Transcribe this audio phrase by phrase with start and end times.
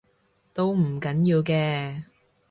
[0.51, 2.05] 都唔緊要嘅